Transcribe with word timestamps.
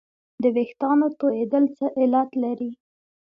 د 0.41 0.43
وېښتانو 0.55 1.07
تویدل 1.19 1.65
څه 1.77 1.85
علت 1.99 2.29
لري 2.43 2.71